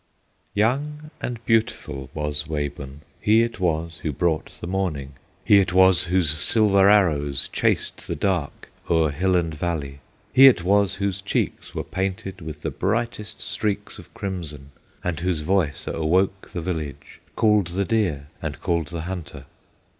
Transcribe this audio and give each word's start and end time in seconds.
Young 0.55 1.11
and 1.21 1.45
beautiful 1.45 2.09
was 2.15 2.45
Wabun; 2.47 3.01
He 3.19 3.43
it 3.43 3.59
was 3.59 3.97
who 4.01 4.11
brought 4.11 4.49
the 4.59 4.65
morning, 4.65 5.13
He 5.45 5.59
it 5.59 5.73
was 5.73 6.05
whose 6.05 6.31
silver 6.39 6.89
arrows 6.89 7.47
Chased 7.49 8.07
the 8.07 8.15
dark 8.15 8.71
o'er 8.89 9.11
hill 9.11 9.35
and 9.35 9.53
valley; 9.53 9.99
He 10.33 10.47
it 10.47 10.63
was 10.63 10.95
whose 10.95 11.21
cheeks 11.21 11.75
were 11.75 11.83
painted 11.83 12.41
With 12.41 12.63
the 12.63 12.71
brightest 12.71 13.41
streaks 13.41 13.99
of 13.99 14.11
crimson, 14.15 14.71
And 15.03 15.19
whose 15.19 15.41
voice 15.41 15.85
awoke 15.85 16.49
the 16.49 16.61
village, 16.61 17.21
Called 17.35 17.67
the 17.67 17.85
deer, 17.85 18.29
and 18.41 18.59
called 18.59 18.87
the 18.87 19.01
hunter. 19.01 19.45